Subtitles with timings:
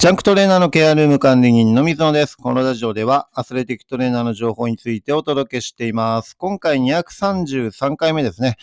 [0.00, 2.34] ジャンクトレーナーのケアルーム管理人の水野です。
[2.34, 6.38] このラジオではアスレティックトレーナーの情報についてお届けしています。
[6.38, 8.56] 今回233回目ですね。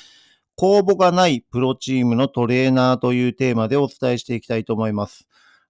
[0.55, 5.27] 公募がないプロチームのトレーナーというテーマでお伝えしていきたいと思います。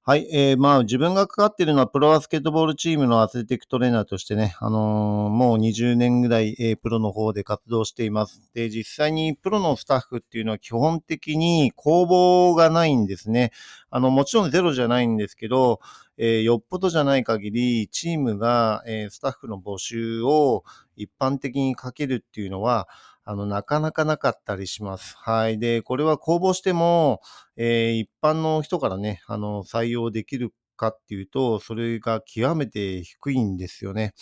[0.09, 0.29] はい。
[0.31, 8.41] えー、まあ自分が関わっているのはプロバスケットボールチームのアスレティックトレーナーとしてね、あのーもう20年ぐらい、えープロの方で活動しています。
[8.53, 13.51] で、実際にプロのスタッフっていうのは基本的に公募がないんですね。
[13.89, 15.81] あの、もちろんゼロじゃないんですけど、
[16.17, 20.63] えーよっぽどじゃない限り、チームが、えースタッフの募集を
[20.95, 22.87] 一般的にかけるっていうのは、
[23.27, 25.15] あの、なかなかなかったりします。
[25.17, 25.59] はい。
[25.59, 27.21] で、これは公募しても、
[27.57, 34.13] えー一般の人からね、あの、採用できるかっていうと、それが極めて低いんですよね。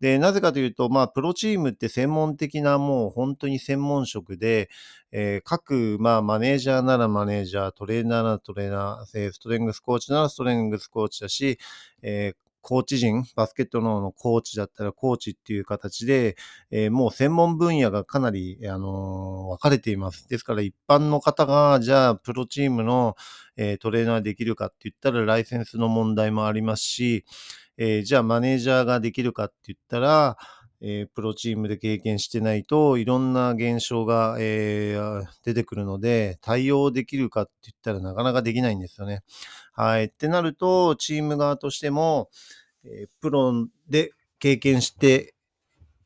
[0.00, 4.70] で、なぜかというと、まあ、プロチームって専門的なもう本当に専門職で、
[5.12, 11.58] えー各、まあ、マネージャーならマネージャー、トレーナーならトレーナー、ストレングスコーチならストレングスコーチだし、
[12.02, 16.36] えーコーチ陣、バスケットのコーチだったらコーチっていう形で、
[16.70, 20.28] えーもう専門分野がかなり、あのー分かれています。
[20.28, 23.16] ですから一般の方が、じゃあプロチームの、
[23.56, 27.24] えートレーナーできるかって言ったらライセンスの問題もありますし、
[27.76, 30.36] えじゃあマネージャーができるかって言ったら、
[30.82, 39.22] えープロチームで経験してないといろんな現象が、えー出てくるので、対応できるかって言ったらなかなかできないんですよね。
[39.72, 40.04] はい。
[40.06, 42.30] ってなると、チーム側としても、
[42.84, 45.34] えープロで経験して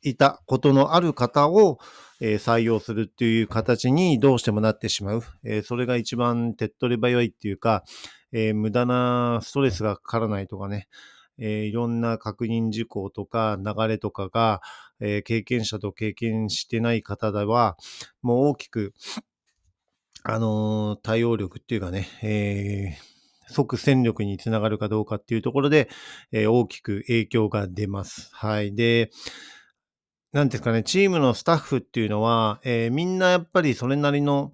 [0.03, 1.78] いたことのある方を、
[2.20, 5.22] えー採用するっていう形にどうしてもなってしまう。
[5.44, 7.84] えーそれが一番手っ取り早いっていうか、
[8.33, 10.88] えー無駄なストレスがかからないとかね、
[11.38, 14.60] えーいろんな確認事項とか流れとかが、
[15.00, 17.76] えー経験者と経験してない方では、
[18.22, 18.94] もう大きく、
[20.22, 22.96] あのー対応力っていうかね、え
[23.48, 25.88] 即戦力につながるかどうかっていうところで、
[26.32, 28.30] え大きく影響が出ます。
[28.32, 28.74] はい。
[28.74, 29.10] で、
[30.32, 34.53] なんですかね、チームのスタッフっていうのは、えみんなやっぱりそれなりの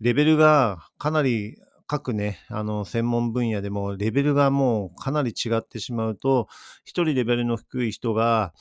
[0.00, 1.58] レベルがかなり
[1.88, 6.46] 各ね、あの、専門分野でもレベルがもうかなり違ってしまうと、
[6.84, 8.52] 一人レベルの低い人が、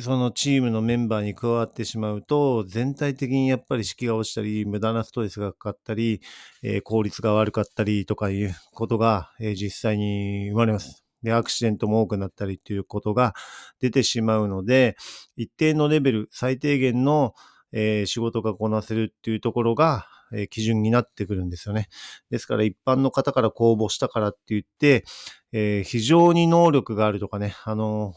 [0.00, 6.20] そのチームのメンバーに加わってしまうと、全体的にやっぱり士気が落ちたり、無駄なストレスがかかったり、
[6.62, 11.04] えー効率が悪かったりとかいうことが、えー実際に生まれます。
[11.24, 13.34] で、アクシデントも多くなったりっていうことが
[13.80, 14.96] 出てしまうので、
[15.36, 17.34] 一定のレベル、最低限の、
[17.72, 21.88] えー仕事がこなせるっていうところが、え基準になってくるんですよね。
[22.30, 25.04] ですから一般の方から公募したからって言って、
[25.52, 28.14] えー非常に能力があるとかね、あの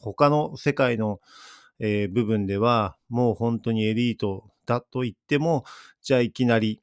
[0.00, 1.20] 他の世界の、
[1.80, 5.64] えー部分ではもう本当にエリートだと言っても、
[6.02, 6.80] じゃあいきなり、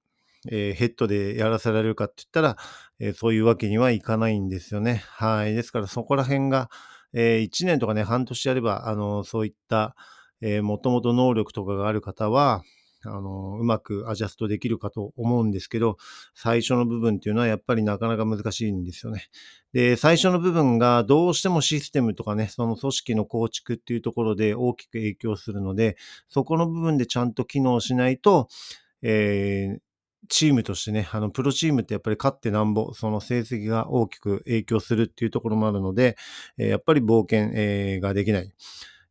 [0.50, 2.58] えーヘッドでやらせられるかって言ったら、
[3.00, 5.04] えそういうわけにはいかないんですよね。
[5.08, 5.54] はい。
[5.54, 6.70] ですからそこら辺が、
[7.14, 9.96] え1年とかね、半年やれば、あの、そういった、
[10.42, 12.64] えー、もともと能力とかがある方は、
[13.06, 15.98] あの、うまくアジャストできるかと思うんですけど、
[16.34, 19.30] 最初の部分っていうのはやっぱりなかなか難しいんですよね。
[19.74, 25.98] で、最初の部分がどうしてもシステムとかね、その組織の構築っていうところで大きく影響するので、
[26.28, 28.48] そこの部分でちゃんと機能しないと、
[29.02, 29.80] えー
[30.30, 36.18] チームとしてね、あの、プロチームってやっぱり勝ってなんぼ、その成績が大きく影響するっていうところもあるので、
[36.58, 38.52] えーやっぱり冒険、えーができない。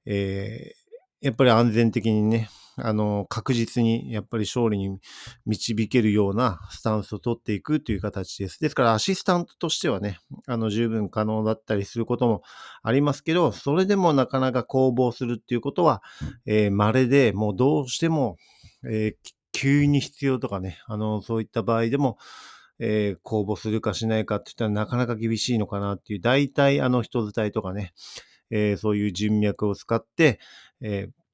[0.05, 0.87] えー
[1.23, 4.99] やっぱり安全的にね、あの、確実にやっぱり勝利に
[5.47, 8.61] 導けるようなスタンスを取っていくという形です。
[8.61, 12.43] ですからアシスタントとしてはね、あの、十分可能だったりすることも
[12.83, 16.03] ありますけど、それでもなかなか攻防するっていうことは、
[16.45, 18.37] えー稀で、もうどうしても、
[18.85, 22.19] えー急に必要とかね、あの、そういった場合でも、
[22.79, 27.95] えー公募するかしないかって言ったらなかなか厳しいのかなっていう、大体あの人伝いとかね、
[28.51, 30.41] えーそういう人脈を使って、
[30.83, 31.26] えー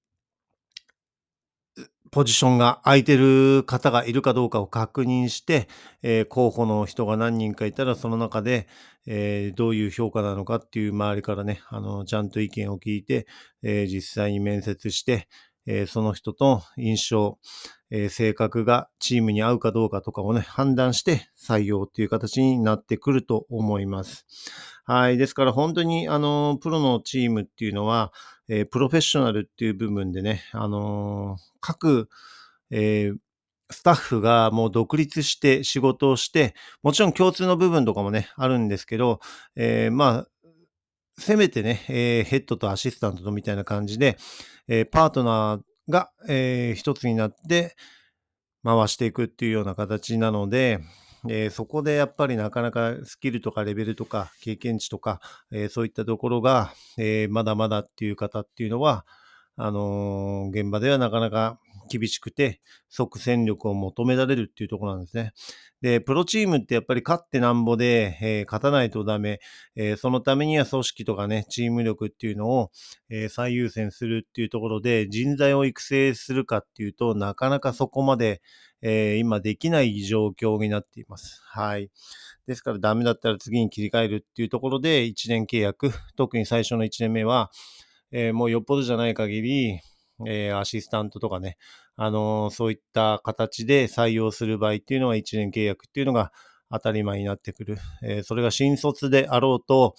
[2.12, 5.66] ポジションが空いてる方がいるかどうかを確認して、
[6.02, 8.68] えー候補の人が何人かいたら、その中で、
[9.06, 13.26] えーどういう評価なのかっていう周りからね、あの、ちゃんと意見を聞いて、
[13.62, 15.26] えー実際に面接して、
[15.64, 17.38] えその人と印象、
[17.90, 24.26] え性格がチームに合うかどうかとかをね、判断して採用っていう形になってくると思います。
[24.84, 25.16] はい。
[25.16, 28.12] ですから本当に、あの、プロのチームっていうのは、
[28.52, 32.08] えープロフェッショナルっていう部分でね、あのー各、
[32.70, 33.16] えー
[33.70, 39.20] スタッフがもう独立して仕事をして、もちろん共通の部分とかもね、あるんですけど、
[39.56, 40.50] えまあ、
[41.18, 44.18] せめてね、えヘッドとアシスタントとみたいな感じで、
[44.68, 47.74] えパートナーが、えー一つになって
[48.62, 50.80] 回していくっていうような形なので、
[51.28, 55.20] えー、そこでやっぱりなかなかスキルとかレベルとか経験値とか、
[55.52, 59.06] えー、そういったところが、えまだまだっていう方っていうのは、
[59.56, 61.58] あの現場ではなかなか
[61.98, 65.32] 厳しくて即戦力を求められるっていうところなんですね。
[65.82, 69.40] で、プロチームってやっぱり勝ってなんぼで、えー、勝たないとダメ、
[69.74, 72.70] えー、そのためには組織とかね、チーム力っていうのを、
[73.10, 78.40] えー、最優先するっていうところで人材を育成するかっていうとなかなかそこまで、
[78.84, 81.40] え今できない状況になっています。
[81.44, 81.88] はい。
[82.48, 87.52] ですからダメだったら次に切り替えるっていうところで1年契約、特に最初の1年目は、
[88.10, 89.80] えもうよっぽどじゃない限り、
[90.26, 91.56] えー、アシスタントとかね、
[91.96, 96.32] あのー、そういった形で採用する場合っていうのは1年契約っていうのが
[96.70, 97.78] 当たり前になってくる。
[98.02, 99.94] えー、それが新卒であろうと、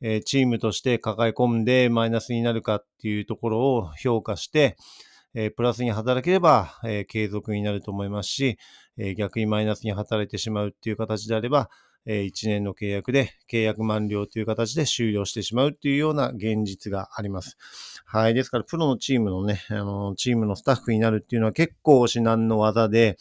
[0.00, 4.76] えチームとして抱え込んでマイナスになるかっていうところを評価して、
[5.34, 8.58] えプラスに働ければ、え継続になると思いますし、
[8.96, 11.68] え逆にマイナスに働いてしまうっていう形であれば、
[12.10, 17.58] え1年の契約で契約満了という形で終了してしまうというような現実があります。
[18.06, 18.34] はい。
[18.34, 23.18] ですから、プロのチームのね、あの、チームのスタッフになるっていうのは結構至難の技で、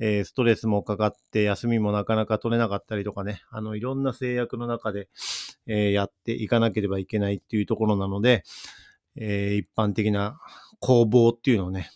[0.00, 5.08] え、ストレスもかかって休みもなかなか取れなかったりとかね、あの、いろんな制約の中で、
[5.68, 8.42] え、やっていかなければいけないっていうところなので、
[9.14, 10.40] え、一般的な
[10.80, 11.90] 攻防っていうのをね、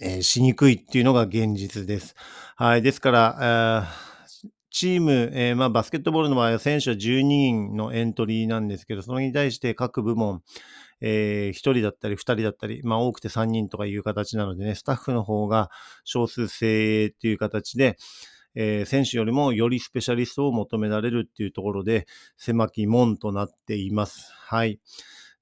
[0.00, 2.16] えしにくいっていうのが現実です。
[2.56, 2.82] はい。
[2.82, 3.88] ですから、
[4.74, 10.42] チーム、えー、まあ、バスケットボールの場合は選手は12人のエントリーなんですけど、それに対して各部門、
[11.00, 15.70] えー、1人だったり2人だったり、まあ、多くて3人とかいう形なのでね、スタッフの方が
[16.02, 17.96] 少数精鋭っていう形で、
[18.56, 24.32] えー、選手よりもよりスペシャリストを求められるっていうところで、狭き門となっています。
[24.32, 24.80] はい。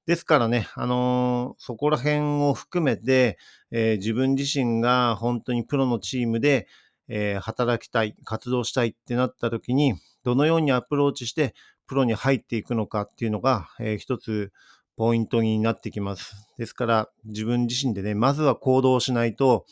[0.05, 3.38] ですからね、あのー、そこら辺を含めて、
[3.70, 6.69] えー、自分自身が本当にプロのチームで、
[7.14, 9.94] えー、働きたい、活動したいってなった時に、
[10.24, 11.54] どのようにアプローチして
[11.86, 14.50] プロに入っていくのかっていうのが、えー、一つ
[14.96, 16.34] ポイントになってきます。
[16.56, 19.66] ですから自分自身でね、まずは行動しないと、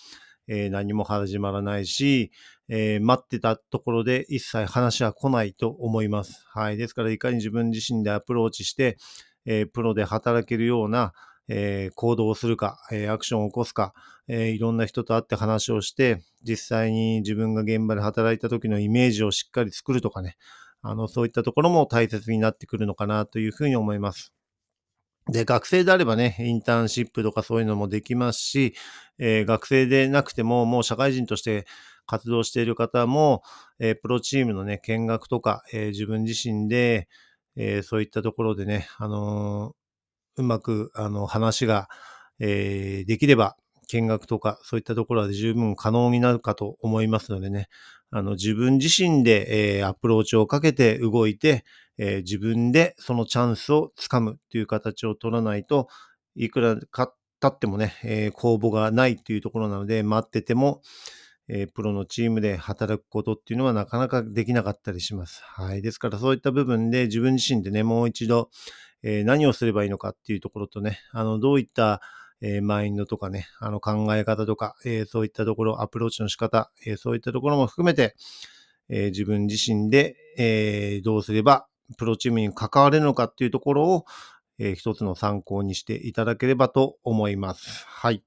[0.48, 2.31] えー、何も始まらないし、
[2.69, 6.44] えー、待ってたところで一切話は来ないと思います。
[6.52, 6.76] はい。
[6.76, 8.98] ですからいかに自分自身でアプローチして、
[9.46, 11.14] えー、プロで働けるような、
[11.52, 13.93] え、行動をするか、え、アクションを起こすか、
[14.29, 20.37] え、いろんな人と会って話をして、実際に自分が現場で働いた時のイメージをしっかり作るとかね、
[20.81, 24.32] あの、そういったところも大切になってくるのかなというふうに思います。
[25.29, 28.75] で、学生であればね、インターンシップとかそういうのもできますし、
[29.19, 31.67] えー、学生でなくても、もう社会人として
[32.06, 33.43] 活動している方も、
[33.81, 37.08] えー、プロチームのね、見学とか、えー、自分自身で、
[37.56, 39.75] えそういったところでね、あの
[40.40, 41.88] うまく、あの、話が、
[42.38, 43.56] えー、できれば、
[43.88, 47.69] 見学とか、そういったところは十分可能になるかと思いますのでね、
[48.10, 51.64] あの、自分自身で、えー、アプローチをかけて動いて、
[51.98, 55.88] えー、自分でそのチャンスをつかむっていう形を取らないと、
[56.34, 60.82] いくらか経ってもね、えー、公募がないっていうところなので、待ってても、
[61.48, 65.42] えー、プロのチームで働くことっていうのはなかなかできなかったりします。
[65.44, 65.82] はい。
[65.82, 68.50] ですからそういった部分で自分自身でね、もう一度、
[69.02, 72.00] えー、何をすればいいのかっていうところとね、あの、どういった、
[72.43, 78.17] えー、マインドとかね、あの考え方とか、えー、そういったところ、アプローチの仕方、えー、そういったところも含めて、
[78.88, 84.04] え、自分自身で、え、どうすればプロチームに関われるのかっていうところを、
[84.59, 87.87] えー、一つの参考にしていただければと思います。
[87.87, 88.23] はい。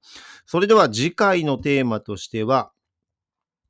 [0.46, 2.72] それでは次回のテーマとしては、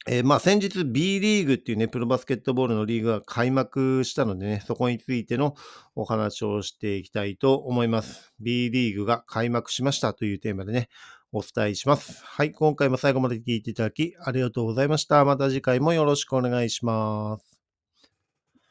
[0.06, 5.54] えー、まあ先日 B リーグっていうね、プロバスケットボールのリーグが開幕したのでね、そこについての
[5.94, 8.34] お話をしていきたいと思います。
[8.38, 10.88] B リーグが開幕しましたというテーマでね、
[11.32, 12.22] お伝えします。
[12.22, 15.24] はい、今回も最後まで聞いていただきありがとうございました。
[15.24, 17.53] また次回もよろしくお願いします。